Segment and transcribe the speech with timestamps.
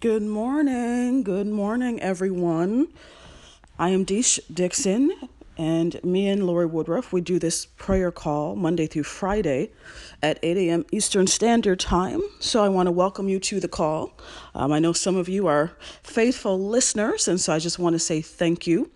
[0.00, 1.24] Good morning.
[1.24, 2.86] Good morning, everyone.
[3.80, 5.12] I am Desh Dixon,
[5.56, 9.72] and me and Lorie Woodruff, we do this prayer call Monday through Friday
[10.22, 10.86] at 8 a.m.
[10.92, 12.20] Eastern Standard Time.
[12.38, 14.16] So I want to welcome you to the call.
[14.54, 15.72] Um, I know some of you are
[16.04, 18.92] faithful listeners, and so I just want to say thank you.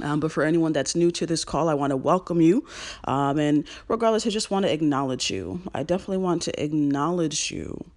[0.00, 2.64] Um, but for anyone that's new to this call, I want to welcome you.
[3.08, 5.62] Um, and regardless, I just want to acknowledge you.
[5.74, 7.90] I definitely want to acknowledge you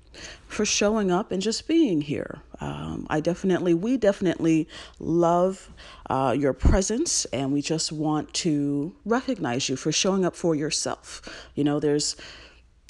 [0.47, 2.41] for showing up and just being here.
[2.59, 4.67] Um, I definitely, we definitely
[4.99, 5.71] love
[6.09, 11.21] uh, your presence and we just want to recognize you for showing up for yourself.
[11.55, 12.15] You know, there's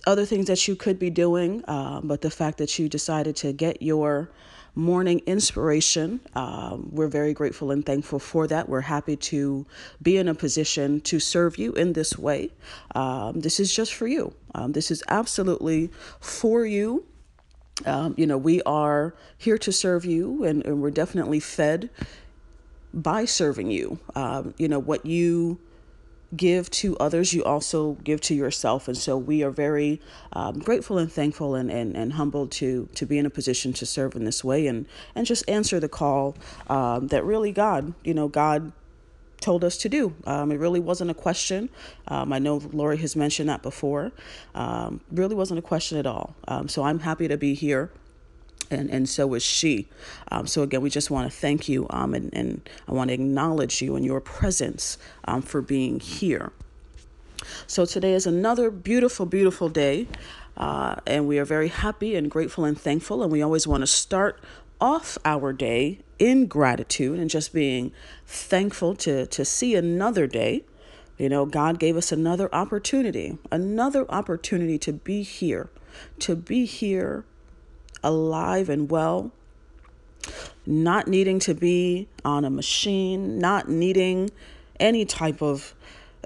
[0.06, 3.54] other things that you could be doing, uh, but the fact that you decided to
[3.54, 4.32] get your
[4.76, 6.22] morning inspiration.
[6.34, 8.70] Um, we're very grateful and thankful for that.
[8.70, 9.66] We're happy to
[10.02, 12.52] be in a position to serve you in this way.
[12.96, 14.34] Um, this is just for you.
[14.56, 17.06] Um, this is absolutely for you.
[17.86, 21.90] Um, you know, we are here to serve you, and, and we're definitely fed
[22.94, 24.00] by serving you.
[24.16, 25.60] Um, you know, what you
[26.36, 28.88] give to others, you also give to yourself.
[28.88, 30.02] And so we are very
[30.34, 33.86] um, grateful and thankful and, and, and humbled to, to be in a position to
[33.86, 36.38] serve in this way and, and just answer the call
[36.70, 38.72] um, that really God, you know, God
[39.42, 40.16] told us to do.
[40.26, 41.70] Um, it really wasn't a question.
[42.08, 44.12] Um, I know Lorie has mentioned that before.
[44.56, 46.36] Um, really wasn't a question at all.
[46.48, 47.92] Um, so I'm happy to be here.
[48.70, 49.90] And, and so is she.
[50.32, 53.14] Um, so again, we just want to thank you um, and, and I want to
[53.14, 54.98] acknowledge you and your presence
[55.44, 56.54] for being here.
[57.68, 60.08] So today is another beautiful, beautiful day.
[60.58, 63.24] Uh, and we are very happy and grateful and thankful.
[63.24, 64.40] And we always want to start
[64.82, 67.92] off our day in gratitude and just being
[68.26, 70.66] thankful to, to see another day.
[71.18, 75.70] You know, God gave us another opportunity, another opportunity to be here,
[76.20, 77.26] to be here
[78.04, 79.32] alive and well,
[80.66, 84.32] not needing to be on a machine, not needing
[84.80, 85.76] any type of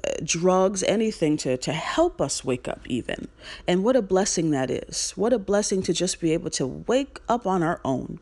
[0.04, 3.28] uh, drugs, anything to, to help us wake up, even.
[3.68, 5.12] And what a blessing that is.
[5.12, 8.20] What a blessing to just be able to wake up on our own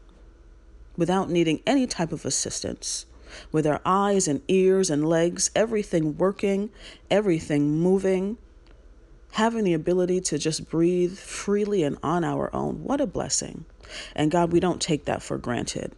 [0.97, 3.05] without needing any type of assistance,
[3.51, 6.69] with our eyes and ears and legs, everything working,
[7.09, 8.37] everything moving,
[9.33, 12.83] having the ability to just breathe freely and on our own.
[12.83, 13.65] What a blessing.
[14.15, 15.93] And God, we don't take that for granted.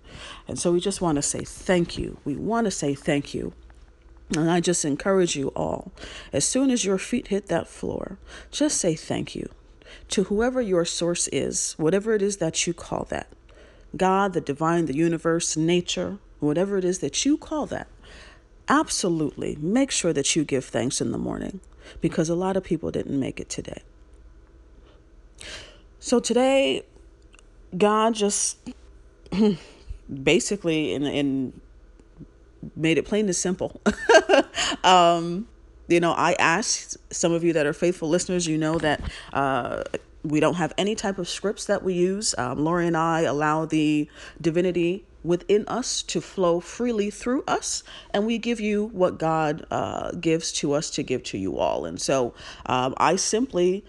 [0.47, 2.17] And so we just want to say thank you.
[2.23, 3.53] We want to say thank you.
[4.35, 5.91] And I just encourage you all,
[6.33, 8.17] as soon as your feet hit that floor,
[8.51, 9.49] just say thank you
[10.09, 13.27] to whoever your source is, whatever it is that you call that.
[13.95, 17.87] God, the divine, the universe, nature, whatever it is that you call that,
[18.67, 21.59] absolutely make sure that you give thanks in the morning
[22.01, 23.83] because a lot of people didn't make it today.
[25.99, 26.83] So today,
[27.77, 28.57] God just
[30.23, 31.61] basically in, in
[32.75, 33.81] made it plain and simple.
[34.83, 35.47] um,
[35.87, 39.01] you know, I asked some of you that are faithful listeners, you know that
[39.33, 39.83] uh,
[40.25, 42.33] we don't have any type of scripts that we use.
[42.37, 44.09] Um, Lorie and I allow the
[44.41, 50.11] divinity within us to flow freely through us, and we give you what God uh,
[50.11, 51.85] gives to us to give to you all.
[51.85, 52.33] And so
[52.65, 53.83] um, I simply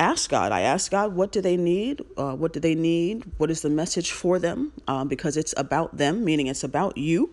[0.00, 0.52] ask God.
[0.52, 2.02] I ask God, what do they need?
[2.16, 3.24] Uh, what do they need?
[3.38, 4.72] What is the message for them?
[4.88, 7.32] Um, because it's about them, meaning it's about you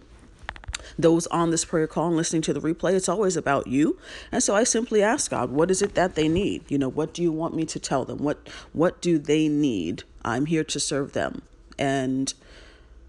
[0.97, 3.97] those on this prayer call and listening to the replay, it's always about you.
[4.31, 6.63] And so I simply ask God, what is it that they need?
[6.69, 8.19] You know, what do you want me to tell them?
[8.19, 10.03] What what do they need?
[10.23, 11.41] I'm here to serve them.
[11.77, 12.33] And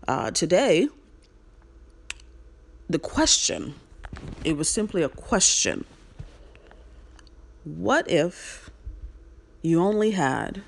[0.07, 0.89] uh, today,
[2.89, 3.75] the question,
[4.45, 5.85] it was simply a question.
[7.65, 8.71] What if
[9.63, 10.63] you only had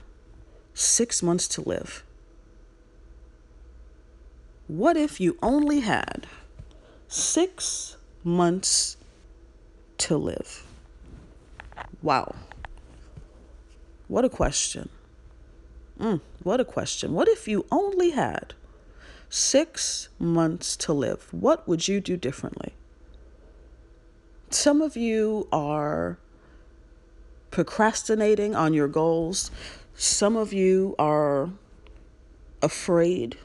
[0.74, 2.04] six months to live?
[4.68, 6.26] What if you only had
[7.12, 8.96] six months
[9.98, 10.64] to live.
[12.00, 12.34] Wow.
[14.08, 14.88] What a question.
[16.00, 17.12] Mm, what a question.
[17.12, 18.54] What if you only had
[19.28, 21.28] six months to live?
[21.32, 22.72] What would you do differently?
[24.48, 26.18] Some of you are
[27.50, 29.50] procrastinating on your goals.
[29.94, 31.50] Some of you are
[32.62, 33.36] afraid.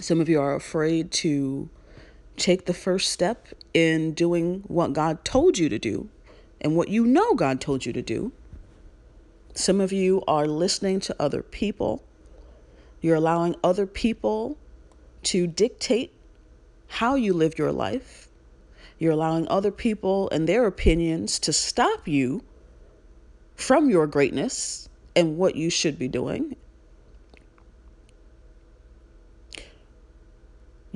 [0.00, 1.70] Some of you are afraid to
[2.36, 6.08] take the first step in doing what God told you to do
[6.60, 8.32] and what you know God told you to do.
[9.54, 12.02] Some of you are listening to other people.
[13.00, 14.58] You're allowing other people
[15.24, 16.12] to dictate
[16.88, 18.28] how you live your life.
[18.98, 22.42] You're allowing other people and their opinions to stop you
[23.54, 26.56] from your greatness and what you should be doing.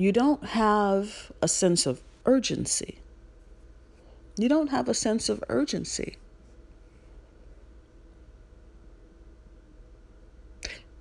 [0.01, 2.97] You don't have a sense of urgency.
[4.35, 6.17] You don't have a sense of urgency.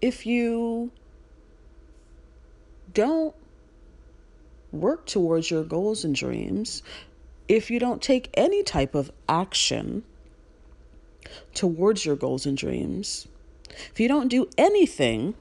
[0.02, 0.90] If you
[2.92, 3.34] don't
[4.70, 6.82] work towards your goals and dreams,
[7.48, 10.04] if you don't take any type of action
[11.54, 13.26] towards your goals and dreams,
[13.90, 15.34] if you don't do anything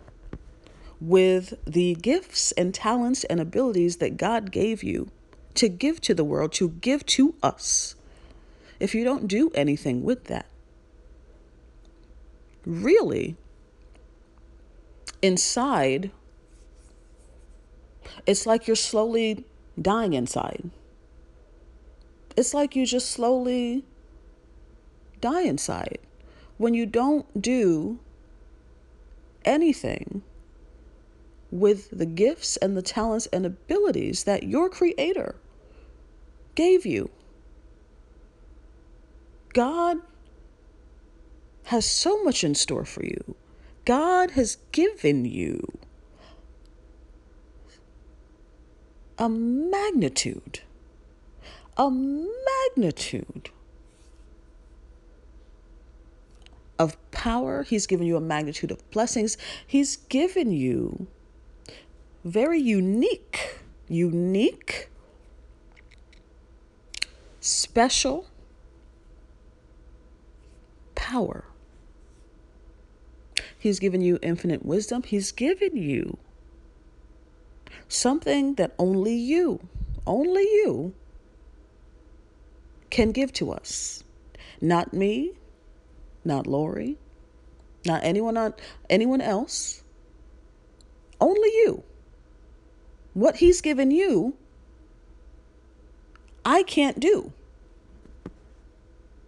[1.01, 5.09] with the gifts and talents and abilities that God gave you
[5.55, 7.95] to give to the world, to give to us,
[8.79, 10.45] if you don't do anything with that,
[12.65, 13.35] really,
[15.21, 16.11] inside,
[18.25, 19.45] it's like you're slowly
[19.81, 20.69] dying inside.
[22.35, 23.83] It's like you just slowly
[25.19, 25.99] die inside
[26.57, 27.99] when you don't do
[29.43, 30.21] anything
[31.51, 35.35] with the gifts and the talents and abilities that your Creator
[36.55, 37.09] gave you.
[39.53, 39.97] God
[41.65, 43.35] has so much in store for you.
[43.85, 45.79] God has given you
[49.17, 50.61] a magnitude,
[51.77, 53.49] a magnitude
[56.77, 57.63] of power.
[57.63, 59.37] He's given you a magnitude of blessings.
[59.67, 61.07] He's given you
[62.23, 64.89] very unique, unique,
[67.39, 68.27] special
[70.95, 71.45] power.
[73.57, 75.03] He's given you infinite wisdom.
[75.03, 76.17] He's given you
[77.87, 79.59] something that only you,
[80.05, 80.93] only you
[82.89, 84.03] can give to us.
[84.61, 85.33] Not me,
[86.23, 86.97] not Lorie,
[87.85, 88.53] not anyone on
[88.89, 89.83] anyone else.
[91.19, 91.83] Only you.
[93.19, 94.35] What he's given you,
[96.45, 97.33] I can't do.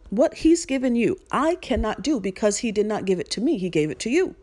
[0.10, 3.58] What he's given you, I cannot do because he did not give it to me,
[3.58, 4.36] he gave it to you.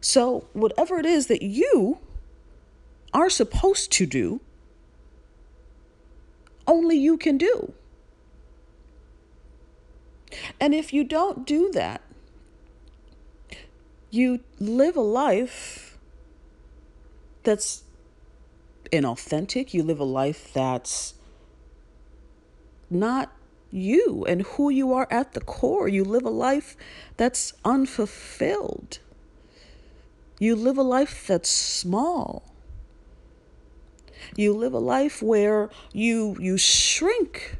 [0.00, 1.98] So, whatever it is that you
[3.12, 4.40] are supposed to do,
[6.66, 7.74] only you can do.
[10.58, 12.00] And if you don't do that,
[14.10, 15.98] you live a life
[17.42, 17.82] that's
[18.90, 19.74] inauthentic.
[19.74, 21.14] You live a life that's
[22.90, 23.32] not
[23.70, 25.88] you and who you are at the core.
[25.88, 26.76] You live a life
[27.16, 28.98] that's unfulfilled.
[30.38, 32.54] You live a life that's small.
[34.36, 37.58] You live a life where you you shrink.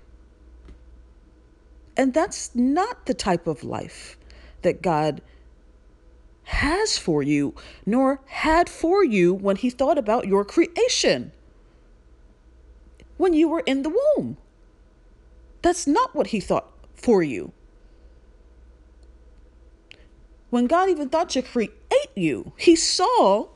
[1.96, 4.16] And that's not the type of life
[4.62, 5.20] that God
[6.48, 7.54] has for you,
[7.84, 11.30] nor had for you when he thought about your creation
[13.18, 14.38] when you were in the womb.
[15.60, 17.52] That's not what he thought for you.
[20.48, 21.72] When God even thought to create
[22.14, 23.48] you, he saw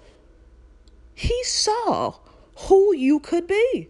[1.14, 2.16] he saw
[2.68, 3.88] who you could be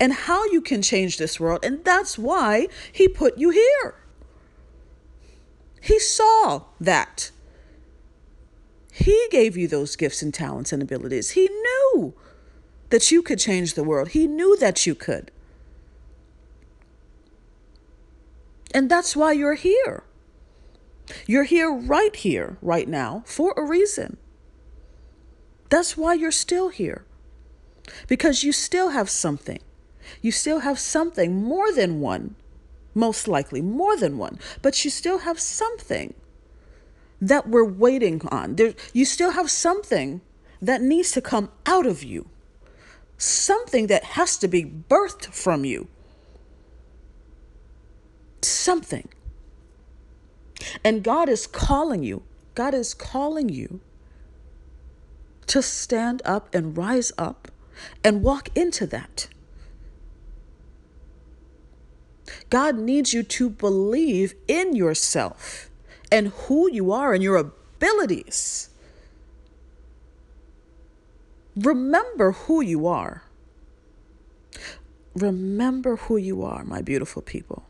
[0.00, 3.96] and how you can change this world and that's why he put you here.
[5.80, 7.32] He saw that.
[8.98, 11.30] He gave you those gifts and talents and abilities.
[11.30, 12.14] He knew
[12.90, 14.08] that you could change the world.
[14.08, 15.30] He knew that you could.
[18.74, 20.02] And that's why you're here.
[21.28, 24.16] You're here right here, right now, for a reason.
[25.68, 27.04] That's why you're still here.
[28.08, 29.60] Because you still have something.
[30.20, 32.34] You still have something, more than one,
[32.96, 36.14] most likely, more than one, but you still have something
[37.20, 38.56] that we're waiting on.
[38.56, 40.20] There, you still have something
[40.60, 42.28] that needs to come out of you,
[43.16, 45.88] something that has to be birthed from you.
[48.42, 49.08] Something.
[50.84, 52.22] And God is calling you,
[52.54, 53.80] God is calling you
[55.46, 57.48] to stand up and rise up
[58.04, 59.28] and walk into that.
[62.50, 65.67] God needs you to believe in yourself
[66.10, 68.70] and who you are and your abilities.
[71.56, 73.24] Remember who you are.
[75.14, 77.64] Remember who you are, my beautiful people.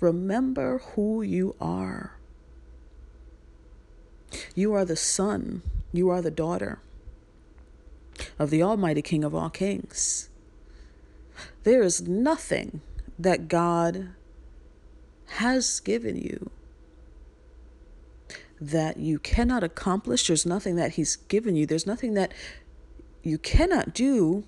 [0.00, 2.12] Remember who you are.
[4.54, 6.80] You are the son, you are the daughter
[8.38, 10.28] of the Almighty King of all kings.
[11.64, 12.80] There is nothing
[13.18, 14.10] that God
[15.26, 16.50] has given you
[18.60, 20.26] that you cannot accomplish.
[20.26, 21.66] There's nothing that He's given you.
[21.66, 22.32] There's nothing that
[23.22, 24.44] you cannot do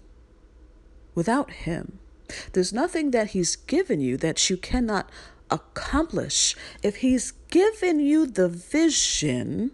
[1.15, 1.99] without Him.
[2.53, 5.11] There's nothing that He's given you that you cannot
[5.51, 6.57] accomplish.
[6.83, 9.73] If He's given you the vision,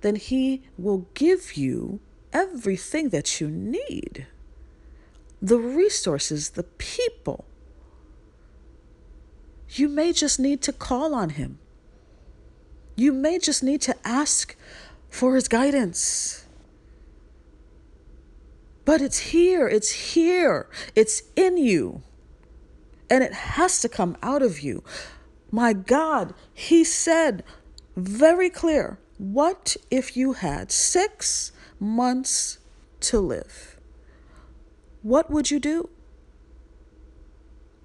[0.00, 2.00] then He will give you
[2.32, 4.26] everything that you need
[5.40, 7.44] the resources, the people.
[9.70, 11.58] You may just need to call on Him.
[12.96, 14.56] You may just need to ask
[15.10, 16.46] for His guidance.
[18.84, 22.02] But it's here, it's here, it's in you,
[23.10, 24.82] and it has to come out of you.
[25.50, 27.44] My God, He said
[27.96, 32.58] very clear what if you had six months
[33.00, 33.78] to live?
[35.02, 35.88] What would you do?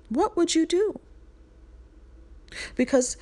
[0.10, 1.00] What would you do?
[2.76, 3.16] Because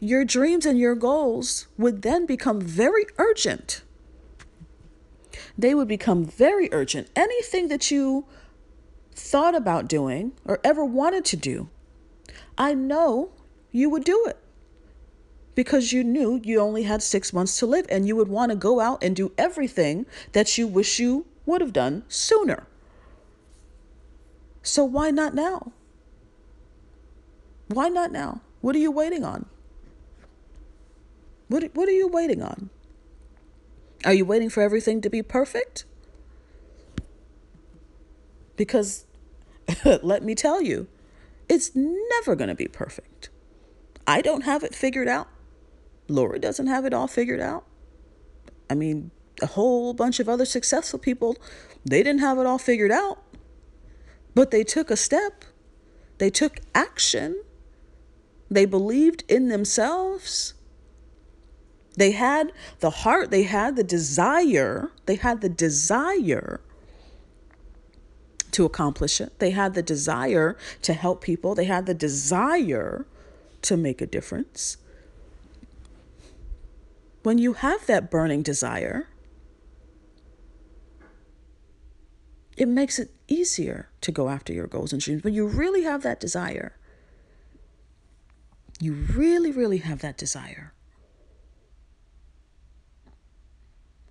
[0.00, 3.82] your dreams and your goals would then become very urgent.
[5.56, 7.08] They would become very urgent.
[7.16, 8.26] Anything that you
[9.12, 11.68] thought about doing or ever wanted to do,
[12.58, 13.30] I know
[13.72, 14.38] you would do it
[15.54, 18.56] because you knew you only had six months to live and you would want to
[18.56, 22.66] go out and do everything that you wish you would have done sooner.
[24.62, 25.72] So why not now?
[27.68, 28.42] Why not now?
[28.60, 29.46] What are you waiting on?
[31.48, 32.70] What, what are you waiting on?
[34.04, 35.84] Are you waiting for everything to be perfect?
[38.56, 39.06] Because
[40.02, 40.88] let me tell you,
[41.48, 43.30] it's never going to be perfect.
[44.06, 45.28] I don't have it figured out.
[46.08, 47.64] Lorie doesn't have it all figured out.
[48.70, 49.10] I mean,
[49.42, 51.36] a whole bunch of other successful people,
[51.84, 53.22] they didn't have it all figured out.
[54.34, 55.44] But they took a step,
[56.18, 57.42] they took action,
[58.50, 60.54] they believed in themselves,
[61.96, 66.60] they had the heart, they had the desire, they had the desire
[68.52, 69.38] to accomplish it.
[69.38, 73.06] They had the desire to help people, they had the desire
[73.62, 74.76] to make a difference.
[77.22, 79.08] When you have that burning desire,
[82.56, 85.24] it makes it easier to go after your goals and dreams.
[85.24, 86.76] When you really have that desire,
[88.80, 90.72] you really, really have that desire.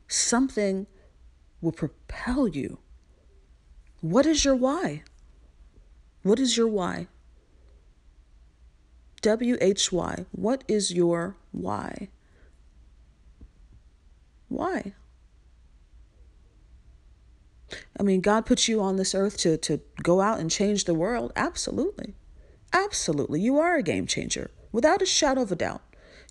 [0.08, 0.88] Something
[1.62, 2.80] will propel you.
[4.02, 5.04] What is your why?
[6.24, 7.08] What is your why?
[9.22, 10.26] W H Y.
[10.32, 12.10] What is your why?
[14.48, 14.94] Why?
[18.00, 20.94] I mean, God put you on this earth to, to go out and change the
[20.94, 21.32] world.
[21.36, 22.14] Absolutely.
[22.72, 23.42] Absolutely.
[23.42, 24.52] You are a game changer.
[24.72, 25.82] Without a shadow of a doubt.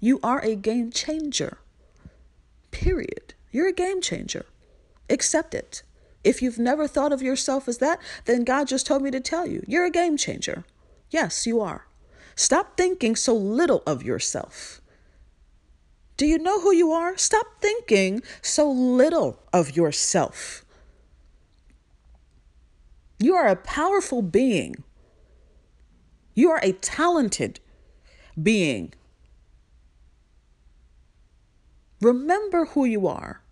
[0.00, 1.58] You are a game changer.
[2.70, 3.33] Period.
[3.54, 4.46] You're a game changer.
[5.08, 5.84] Accept it.
[6.24, 9.46] If you've never thought of yourself as that, then God just told me to tell
[9.46, 10.64] you you're a game changer.
[11.08, 11.86] Yes, you are.
[12.34, 14.80] Stop thinking so little of yourself.
[16.16, 17.16] Do you know who you are?
[17.16, 20.64] Stop thinking so little of yourself.
[23.20, 24.82] You are a powerful being.
[26.34, 27.60] You are a talented
[28.42, 28.94] being.
[32.00, 33.43] Remember who you are.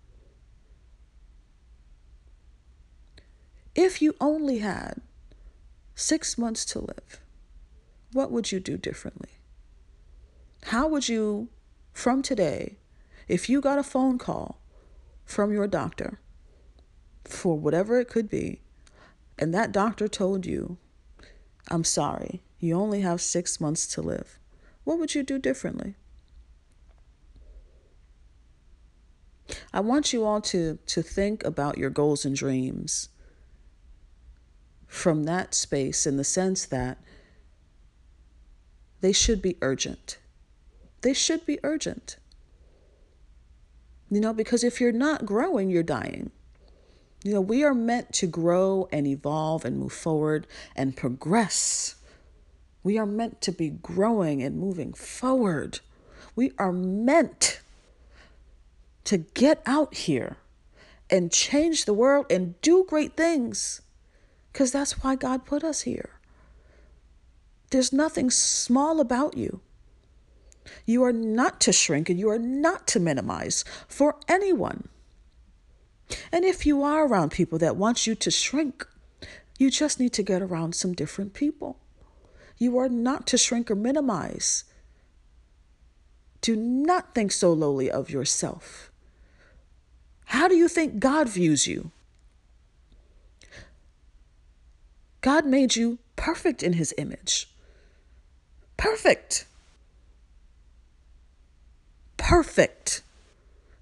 [3.75, 5.01] If you only had
[5.95, 7.21] six months to live,
[8.13, 9.31] what would you do differently?
[10.65, 11.49] How would you,
[11.95, 12.77] from today,
[13.29, 14.61] if you got a phone call
[15.25, 16.21] from your doctor
[17.25, 18.61] for whatever it could be,
[19.39, 20.77] and that doctor told you,
[21.69, 24.39] I'm sorry, you only have six months to live,
[24.85, 25.95] what would you do differently?
[29.73, 33.09] I want you all to, to think about your goals and dreams
[34.93, 36.99] from that space in the sense that
[39.01, 40.19] they should be urgent.
[41.01, 42.19] They should be urgent.
[44.11, 46.31] You know, because if you're not growing, you're dying.
[47.25, 50.47] You know, we are meant to grow and evolve and move forward
[50.77, 51.95] and progress.
[52.83, 55.81] We are meant to be growing and moving forward.
[56.37, 57.63] We are meant
[59.05, 60.37] to get out here
[61.09, 63.81] and change the world and do great things
[64.53, 66.11] because that's why God put us here.
[67.71, 69.61] There's nothing small about you.
[70.85, 74.89] You are not to shrink and you are not to minimize for anyone.
[76.31, 78.87] And if you are around people that want you to shrink,
[79.59, 81.79] you just need to get around some different people.
[82.59, 84.65] You are not to shrink or minimize.
[86.43, 88.91] Do not think so lowly of yourself.
[90.27, 91.91] How do you think God views you?
[95.23, 97.49] God made you perfect in his image.
[98.77, 99.47] Perfect.
[102.17, 103.03] Perfect.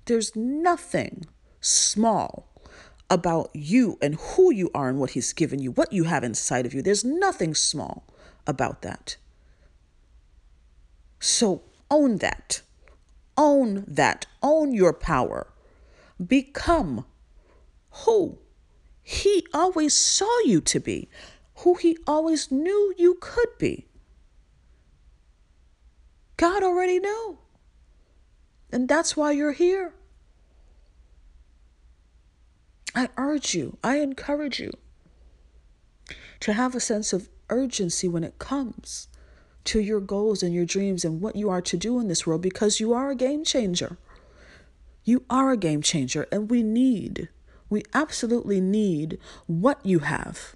[0.05, 1.27] There's nothing
[1.61, 2.47] small
[3.09, 6.67] about you and who you are and what he's given you, what you have inside
[6.67, 6.83] of you.
[6.83, 8.05] There's nothing small
[8.47, 9.17] about that.
[11.19, 12.61] So own that.
[13.37, 14.27] Own that.
[14.43, 15.49] Own your power.
[16.25, 17.07] Become
[17.91, 18.39] who
[19.11, 21.09] he always saw you to be,
[21.57, 23.89] who he always knew you could be.
[26.37, 27.39] God already knew.
[28.71, 29.95] And that's why you're here.
[32.95, 34.71] I urge you, I encourage you
[36.39, 39.09] to have a sense of urgency when it comes
[39.65, 42.43] to your goals and your dreams and what you are to do in this world
[42.43, 43.99] because you are a game changer.
[45.03, 47.29] You are a game changer, and we need,
[47.71, 50.55] we absolutely need what you have.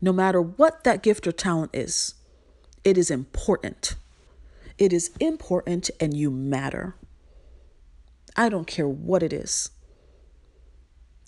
[0.00, 2.14] No matter what that gift or talent is,
[2.84, 3.96] it is important.
[4.78, 6.94] It is important, and you matter.
[8.36, 9.70] I don't care what it is.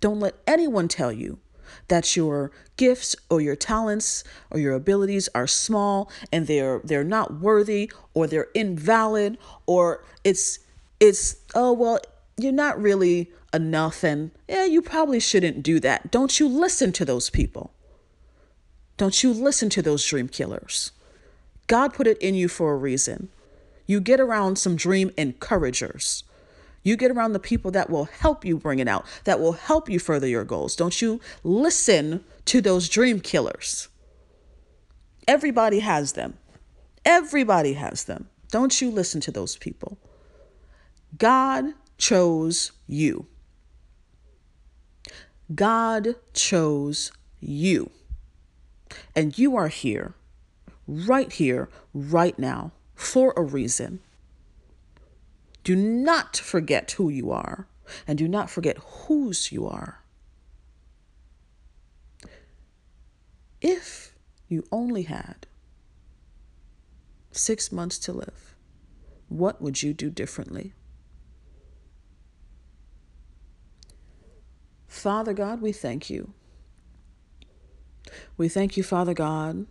[0.00, 1.38] Don't let anyone tell you
[1.88, 7.40] that your gifts or your talents or your abilities are small and they're they're not
[7.40, 10.58] worthy or they're invalid or it's
[11.00, 11.98] it's oh well
[12.36, 17.04] you're not really enough and yeah you probably shouldn't do that don't you listen to
[17.04, 17.72] those people
[18.96, 20.92] don't you listen to those dream killers
[21.66, 23.28] god put it in you for a reason
[23.86, 26.24] you get around some dream encouragers
[26.82, 29.88] you get around the people that will help you bring it out, that will help
[29.88, 30.74] you further your goals.
[30.74, 33.88] Don't you listen to those dream killers.
[35.28, 36.34] Everybody has them.
[37.04, 38.28] Everybody has them.
[38.50, 39.98] Don't you listen to those people.
[41.16, 43.26] God chose you.
[45.54, 47.90] God chose you.
[49.16, 50.14] And you are here,
[50.86, 54.00] right here, right now, for a reason.
[55.64, 57.66] Do not forget who you are,
[58.06, 60.02] and do not forget whose you are.
[63.60, 64.14] If
[64.48, 65.46] you only had
[67.30, 68.54] six months to live,
[69.28, 70.74] what would you do differently?
[74.92, 76.34] Father God, we thank you.
[78.36, 79.66] We thank you, Father God,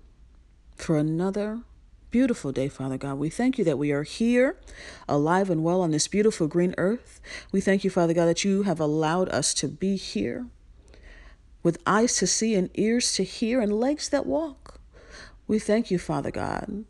[0.76, 1.62] for another
[2.10, 3.20] beautiful day, Father God.
[3.20, 4.58] We thank you that we are here,
[5.08, 7.22] alive and well on this beautiful green earth.
[7.52, 10.48] We thank you, Father God, that you have allowed us to be here
[11.62, 14.82] with eyes to see and ears to hear and legs that walk.
[15.48, 16.84] We thank you, Father God.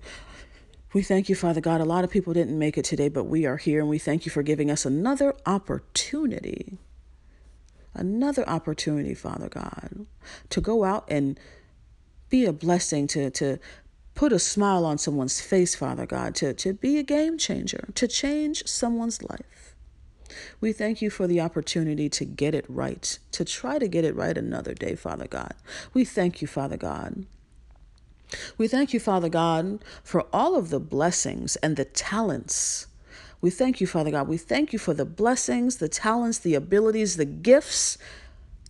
[0.94, 1.82] We thank you, Father God.
[1.82, 4.26] A lot of people didn't make it today, but we are here, and we thank
[4.26, 6.78] you for giving us another opportunity.
[7.94, 10.06] Another opportunity, Father God,
[10.50, 11.40] to go out and
[12.30, 13.60] be a blessing to, to
[14.16, 18.08] put a smile on someone's face, Father God, to, to be a game changer, to
[18.08, 19.76] change someone's life.
[20.62, 24.16] We thank you for the opportunity to get it right, to try to get it
[24.16, 25.54] right another day, Father God.
[25.94, 27.26] We thank you, Father God.
[28.58, 32.88] We thank you, Father God, for all of the blessings and the talents.
[33.42, 34.28] We thank you, Father God.
[34.28, 37.98] We thank you for the blessings, the talents, the abilities, the gifts,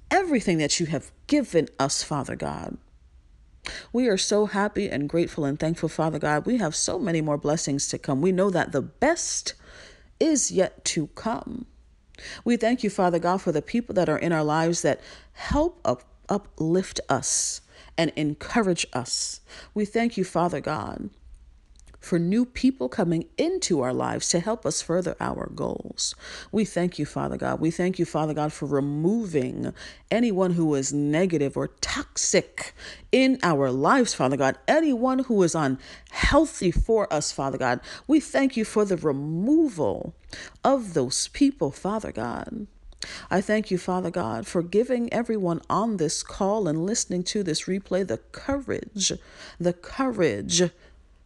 [0.10, 2.78] everything that you have given us, Father God.
[3.94, 6.46] We are so happy and grateful and thankful, Father God.
[6.46, 8.22] We have so many more blessings to come.
[8.22, 9.54] We know that the best
[10.20, 11.66] is yet to come.
[12.46, 15.02] We thank you, Father God, for the people that are in our lives that
[15.34, 17.62] help up, uplift us
[17.98, 19.42] and encourage us.
[19.74, 21.10] We thank you, Father God,
[22.02, 26.16] for new people coming into our lives to help us further our goals.
[26.52, 27.62] We thank you, Father God.
[27.62, 29.74] We thank you, Father God, for removing
[30.10, 32.74] anyone who is negative or toxic
[33.12, 34.58] in our lives, Father God.
[34.68, 37.80] Anyone who is unhealthy for us, Father God.
[38.08, 40.16] We thank you for the removal
[40.64, 42.68] of those people, Father God.
[43.30, 47.64] I thank you, Father God, for giving everyone on this call and listening to this
[47.64, 49.14] replay the courage,
[49.60, 50.64] the courage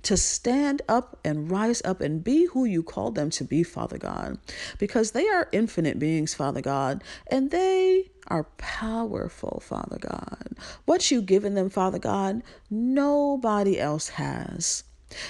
[0.06, 3.98] to stand up and rise up and be who you called them to be, Father
[3.98, 4.38] God,
[4.78, 10.56] because they are infinite beings, Father God, and they are powerful, Father God.
[10.86, 14.84] What you've given them, Father God, nobody else has.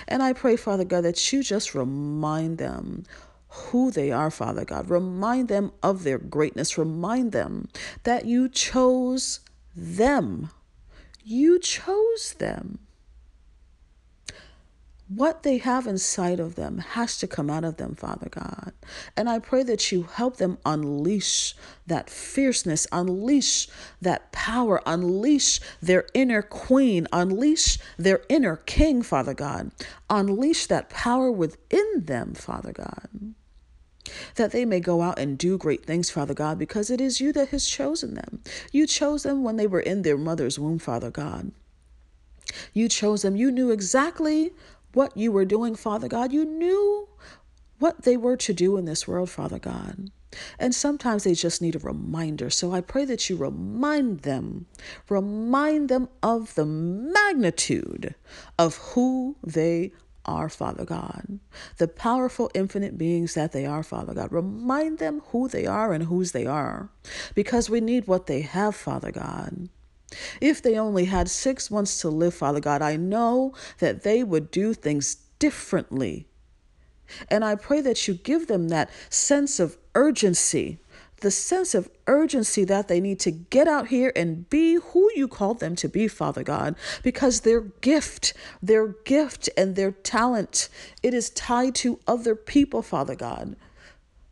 [0.07, 3.03] And I pray, Father God, that you just remind them
[3.47, 4.89] who they are, Father God.
[4.89, 6.77] Remind them of their greatness.
[6.77, 7.69] Remind them
[8.03, 9.39] that you chose
[9.75, 10.49] them.
[11.23, 12.79] You chose them.
[15.07, 18.73] What they have inside of them has to come out of them, Father God.
[19.15, 23.67] And I pray that you help them unleash that fierceness, unleash
[24.01, 29.71] that power, unleash their inner queen, unleash their inner king, Father God.
[30.09, 33.35] Unleash that power within them, Father God.
[34.35, 37.31] That they may go out and do great things, Father God, because it is you
[37.33, 38.41] that has chosen them.
[38.71, 41.51] You chose them when they were in their mother's womb, Father God.
[42.73, 43.35] You chose them.
[43.35, 44.53] You knew exactly
[44.95, 46.31] what you were doing, Father God.
[46.31, 47.07] You knew
[47.79, 50.09] what they were to do in this world, Father God.
[50.59, 52.49] And sometimes they just need a reminder.
[52.49, 54.65] So I pray that you remind them,
[55.09, 58.15] remind them of the magnitude
[58.59, 59.91] of who they
[60.25, 61.39] are, Father God.
[61.77, 64.31] The powerful, infinite beings that they are, Father God.
[64.31, 66.89] Remind them who they are and whose they are.
[67.33, 69.69] Because we need what they have, Father God.
[70.41, 74.51] If they only had six months to live, Father God, I know that they would
[74.51, 76.27] do things differently.
[77.29, 80.79] And I pray that you give them that sense of urgency,
[81.21, 85.27] the sense of urgency that they need to get out here and be who you
[85.27, 90.69] called them to be, Father God, because their gift, their gift and their talent,
[91.03, 93.55] it is tied to other people, Father God.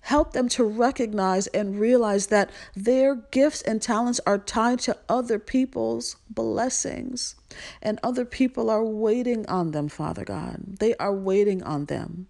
[0.03, 5.39] Help them to recognize and realize that their gifts and talents are tied to other
[5.39, 7.35] people's blessings.
[7.81, 10.77] And other people are waiting on them, Father God.
[10.79, 12.27] They are waiting on them.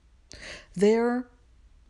[0.75, 1.27] Their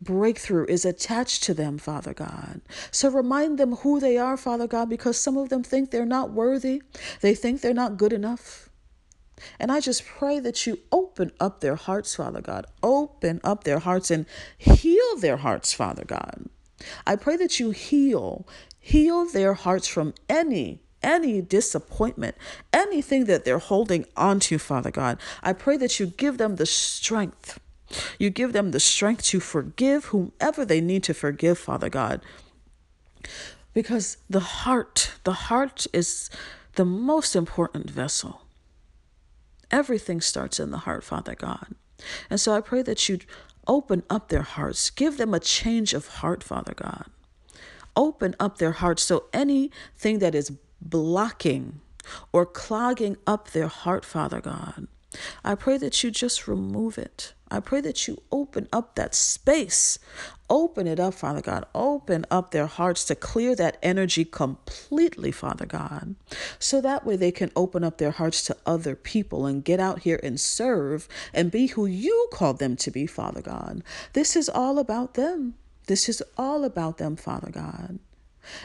[0.00, 2.62] breakthrough is attached to them, Father God.
[2.90, 6.30] So remind them who they are, Father God, because some of them think they're not
[6.30, 6.82] worthy.
[7.20, 8.70] They think they're not good enough.
[9.58, 12.66] And I just pray that you open up their hearts, Father God.
[12.82, 16.48] Open up their hearts and heal their hearts, Father God.
[17.06, 18.46] I pray that you heal,
[18.78, 22.34] heal their hearts from any any disappointment,
[22.72, 25.18] anything that they're holding onto, Father God.
[25.42, 27.60] I pray that you give them the strength.
[28.18, 32.22] You give them the strength to forgive whomever they need to forgive, Father God.
[33.74, 36.30] Because the heart, the heart is
[36.76, 38.42] the most important vessel.
[39.70, 41.74] Everything starts in the heart, Father God.
[42.30, 43.18] And so I pray that you
[43.66, 47.06] open up their hearts, give them a change of heart, Father God.
[47.96, 51.80] Open up their hearts so anything that is blocking
[52.32, 54.88] or clogging up their heart, Father God,
[55.44, 57.34] I pray that you just remove it.
[57.54, 59.98] I pray that you open up that space.
[60.50, 61.64] Open it up, Father God.
[61.74, 66.16] Open up their hearts to clear that energy completely, Father God.
[66.58, 70.00] So that way they can open up their hearts to other people and get out
[70.00, 73.82] here and serve and be who you called them to be, Father God.
[74.12, 75.54] This is all about them.
[75.86, 77.98] This is all about them, Father God.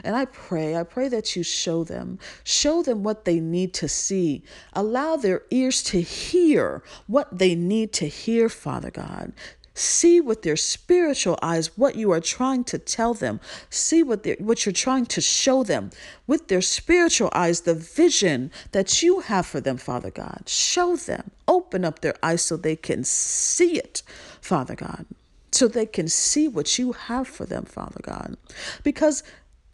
[0.04, 3.88] And I pray, I pray that you show them, show them what they need to
[3.88, 4.44] see.
[4.74, 9.34] Allow their ears to hear what they need to hear, Father God.
[9.74, 13.40] See with their spiritual eyes what you are trying to tell them.
[13.70, 15.92] See what, what you're trying to show them.
[16.28, 20.44] With their spiritual eyes, the vision that you have for them, Father God.
[20.48, 21.32] Show them.
[21.48, 24.04] Open up their eyes so they can see it,
[24.42, 25.06] Father God
[25.52, 28.38] so they can see what you have for them, Father God.
[28.84, 29.24] Because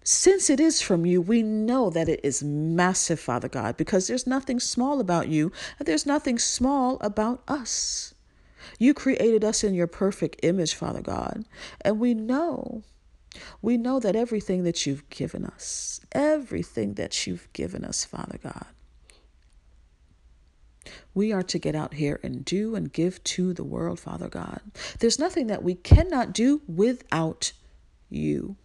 [0.07, 4.27] since it is from you, we know that it is massive, Father God, because there's
[4.27, 8.13] nothing small about you and there's nothing small about us.
[8.77, 11.45] You created us in your perfect image, Father God,
[11.81, 12.83] and we know.
[13.63, 18.67] We know that everything that you've given us, everything that you've given us, Father God,
[21.15, 24.61] we are to get out here and do and give to the world, Father God.
[24.99, 27.53] There's nothing that we cannot do without
[28.07, 28.57] you.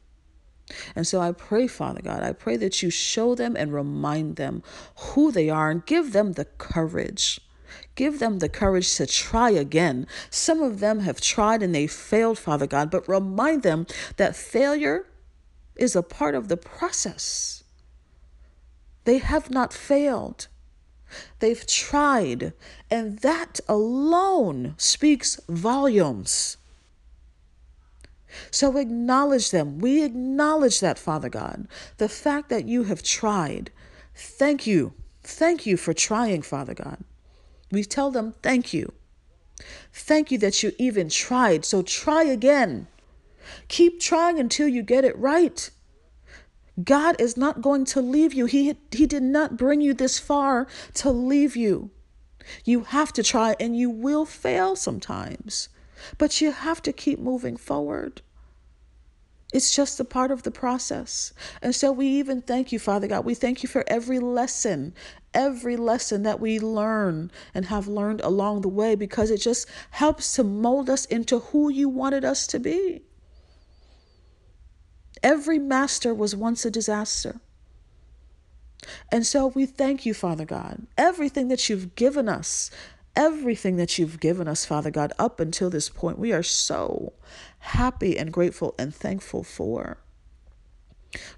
[0.94, 4.62] And so I pray, Father God, I pray that you show them and remind them
[4.96, 7.40] who they are and give them the courage.
[7.94, 10.06] Give them the courage to try again.
[10.30, 15.06] Some of them have tried and they failed, Father God, but remind them that failure
[15.76, 17.64] is a part of the process.
[19.04, 20.48] They have not failed.
[21.40, 22.52] They've tried,
[22.90, 26.56] and that alone speaks volumes.
[28.50, 29.78] So acknowledge them.
[29.78, 31.66] We acknowledge that, Father God.
[31.98, 33.70] The fact that you have tried.
[34.14, 34.94] Thank you.
[35.22, 36.98] Thank you for trying, Father God.
[37.70, 38.92] We tell them, thank you.
[39.92, 41.64] Thank you that you even tried.
[41.64, 42.88] So try again.
[43.68, 45.70] Keep trying until you get it right.
[46.82, 48.46] God is not going to leave you.
[48.46, 51.90] He, he did not bring you this far to leave you.
[52.64, 55.68] You have to try and you will fail sometimes.
[56.18, 58.22] But you have to keep moving forward.
[59.52, 61.32] It's just a part of the process.
[61.60, 63.24] And so we even thank you, Father God.
[63.24, 64.94] We thank you for every lesson,
[65.34, 70.34] every lesson that we learn and have learned along the way because it just helps
[70.36, 73.02] to mold us into who you wanted us to be.
[75.22, 77.40] Every master was once a disaster.
[79.10, 80.86] And so we thank you, Father God.
[80.96, 82.70] Everything that you've given us,
[83.20, 87.12] everything that you've given us, Father God, up until this point, we are so
[87.59, 89.98] happy and grateful and thankful for.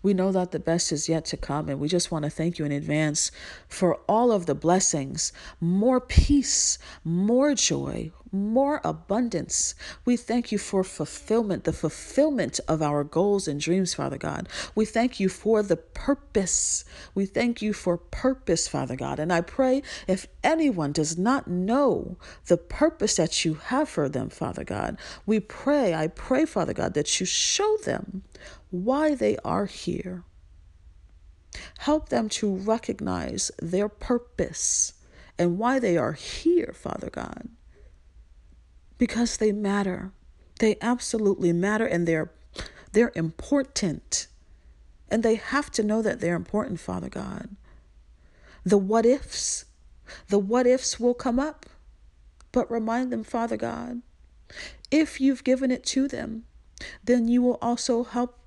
[0.00, 2.58] We know that the best is yet to come, and we just want to thank
[2.58, 3.32] you in advance
[3.66, 9.74] for all of the blessings, more peace, more joy, more abundance.
[10.06, 14.48] We thank you for fulfillment, the fulfillment of our goals and dreams, Father God.
[14.74, 16.84] We thank you for the purpose.
[17.14, 19.18] We thank you for purpose, Father God.
[19.18, 22.16] And I pray if anyone does not know
[22.46, 26.94] the purpose that you have for them, Father God, we pray, I pray, Father God,
[26.94, 28.22] that you show them
[28.70, 30.24] why they are here.
[31.80, 34.94] Help them to recognize their purpose
[35.38, 37.48] and why they are here, Father God
[39.02, 40.12] because they matter.
[40.60, 42.30] They absolutely matter and they're
[42.92, 44.28] they're important.
[45.08, 47.56] And they have to know that they're important, Father God.
[48.64, 49.64] The what ifs,
[50.28, 51.66] the what ifs will come up.
[52.52, 54.02] But remind them, Father God,
[54.92, 56.44] if you've given it to them,
[57.02, 58.38] then you will also help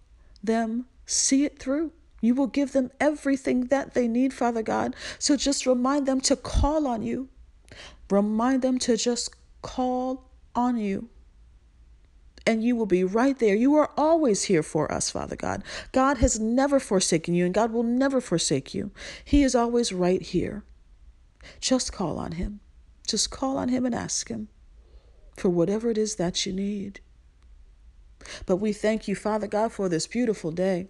[0.41, 1.91] them see it through.
[2.21, 4.95] You will give them everything that they need, Father God.
[5.19, 7.27] So just remind them to call on you.
[8.09, 10.24] Remind them to just call
[10.55, 11.09] on you.
[12.47, 13.55] And you will be right there.
[13.55, 15.63] You are always here for us, Father God.
[15.91, 18.91] God has never forsaken you, and God will never forsake you.
[19.23, 20.63] He is always right here.
[21.59, 22.59] Just call on Him.
[23.07, 24.47] Just call on Him and ask Him
[25.35, 26.99] for whatever it is that you need.
[28.45, 30.87] But we thank you, Father God, for this beautiful day.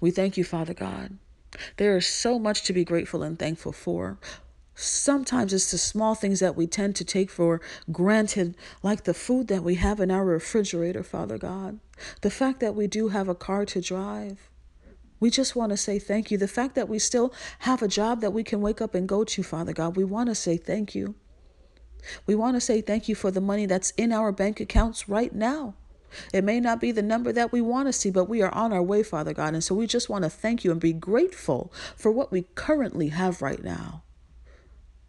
[0.00, 1.18] We thank you, Father God.
[1.76, 4.18] There is so much to be grateful and thankful for.
[4.74, 9.48] Sometimes it's the small things that we tend to take for granted, like the food
[9.48, 11.78] that we have in our refrigerator, Father God.
[12.22, 14.50] The fact that we do have a car to drive.
[15.20, 16.38] We just want to say thank you.
[16.38, 19.24] The fact that we still have a job that we can wake up and go
[19.24, 21.14] to, Father God, we want to say thank you.
[22.26, 25.32] We want to say thank you for the money that's in our bank accounts right
[25.32, 25.74] now.
[26.32, 28.72] It may not be the number that we want to see, but we are on
[28.72, 29.54] our way, Father God.
[29.54, 33.08] And so we just want to thank you and be grateful for what we currently
[33.08, 34.02] have right now.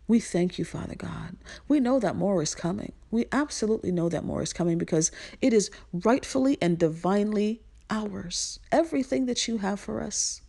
[0.08, 1.38] We thank you, Father God.
[1.68, 2.92] We know that more is coming.
[3.10, 5.12] We absolutely know that more is coming because
[5.42, 8.60] it is rightfully and divinely ours.
[8.72, 10.42] Everything that you have for us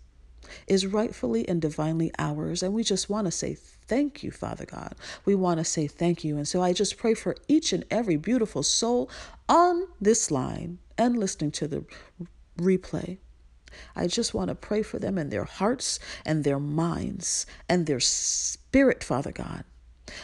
[0.66, 2.62] is rightfully and divinely ours.
[2.62, 4.94] And we just want to say thank you, Father God.
[5.24, 6.36] We want to say thank you.
[6.36, 9.10] And so I just pray for each and every beautiful soul
[9.48, 11.84] on this line and listening to the
[12.58, 13.18] replay.
[13.96, 18.00] I just want to pray for them in their hearts and their minds and their
[18.00, 19.64] spirit, Father God.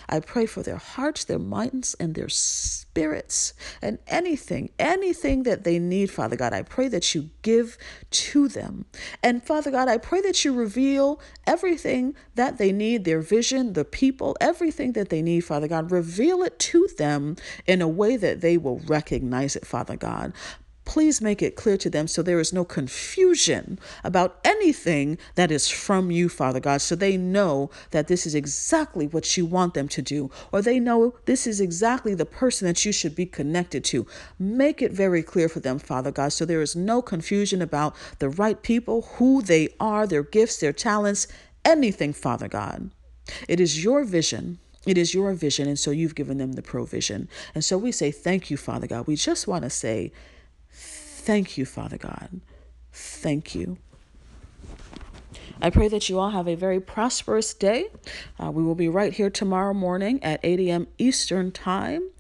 [0.09, 5.79] I pray for their hearts, their minds, and their spirits, and anything, anything that they
[5.79, 6.53] need, Father God.
[6.53, 7.79] I pray that you give
[8.11, 8.87] to them.
[9.23, 13.85] And Father God, I pray that you reveal everything that they need their vision, the
[13.85, 15.91] people, everything that they need, Father God.
[15.91, 17.37] Reveal it to them
[17.67, 20.33] in a way that they will recognize it, Father God.
[20.91, 25.69] Please make it clear to them so there is no confusion about anything that is
[25.69, 29.87] from you, Father God, so they know that this is exactly what you want them
[29.87, 33.85] to do, or they know this is exactly the person that you should be connected
[33.85, 34.05] to.
[34.37, 38.29] Make it very clear for them, Father God, so there is no confusion about the
[38.29, 41.29] right people, who they are, their gifts, their talents,
[41.65, 42.91] anything, Father God.
[43.47, 44.59] It is your vision.
[44.85, 47.29] It is your vision, and so you've given them the provision.
[47.55, 49.07] And so we say, Thank you, Father God.
[49.07, 50.11] We just want to say,
[51.31, 52.41] Thank you, Father God.
[52.93, 53.79] Thank you.
[55.63, 57.87] I pray that you all have a very prosperous day.
[58.43, 60.89] Uh, we will be right here tomorrow morning at 8 a.m.
[60.99, 62.11] Eastern Time.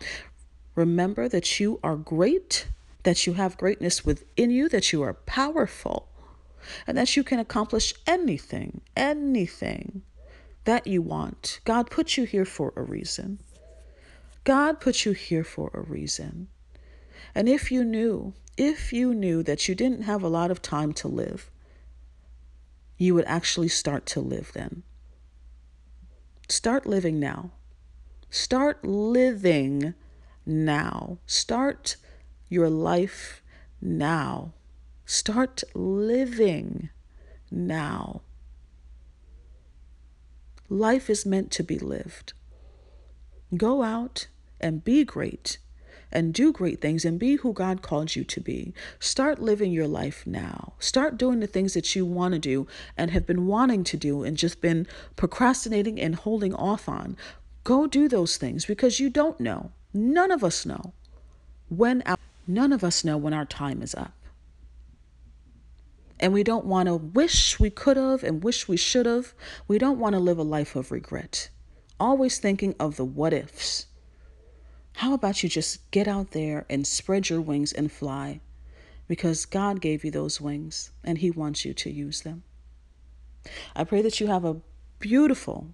[0.76, 2.68] Remember that you are great,
[3.02, 6.06] that you have greatness within you, that you are powerful,
[6.86, 10.02] and that you can accomplish anything, anything
[10.66, 11.58] that you want.
[11.64, 13.40] God put you here for a reason.
[14.44, 16.46] God put you here for a reason.
[17.34, 20.92] And if you knew if you knew that you didn't have a lot of time
[20.92, 21.50] to live,
[22.98, 24.82] you would actually start to live then.
[26.46, 27.52] Start living now.
[28.28, 29.94] Start living
[30.44, 31.16] now.
[31.24, 31.96] Start
[32.50, 33.42] your life
[33.80, 34.52] now.
[35.06, 36.90] Start living
[37.50, 38.20] now.
[40.68, 42.34] Life is meant to be lived.
[43.56, 44.26] Go out
[44.60, 45.56] and be great
[46.12, 48.74] and do great things and be who God called you to be.
[48.98, 50.74] Start living your life now.
[50.78, 54.22] Start doing the things that you want to do and have been wanting to do
[54.22, 57.16] and just been procrastinating and holding off on.
[57.64, 59.72] Go do those things because you don't know.
[59.92, 60.92] None of us know
[61.68, 64.12] when our, none of us know when our time is up.
[66.18, 69.32] And we don't want to wish we could have and wish we should have.
[69.66, 71.48] We don't want to live a life of regret.
[71.98, 73.86] Always thinking of the what ifs.
[74.94, 78.40] How about you just get out there and spread your wings and fly?
[79.08, 82.42] Because God gave you those wings and He wants you to use them.
[83.74, 84.60] I pray that you have a
[84.98, 85.68] beautiful,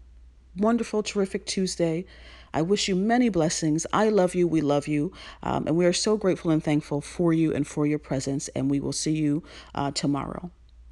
[0.57, 2.07] wonderful, terrific Tuesday.
[2.55, 3.87] I wish you many blessings.
[3.93, 4.47] I love you.
[4.49, 5.13] We love you.
[5.43, 8.49] Um, and we are so grateful and thankful for you and for your presence.
[8.49, 9.43] And we will see you
[9.75, 10.51] uh, tomorrow.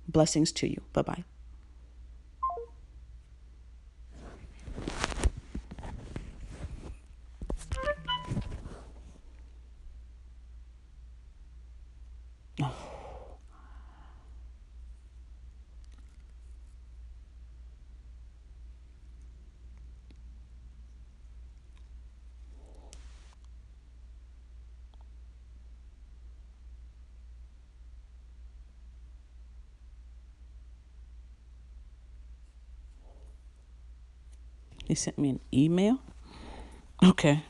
[0.09, 0.83] Blessings to you.
[0.93, 1.25] Bye bye.
[34.95, 35.99] He sent me an email.
[37.03, 37.43] Okay.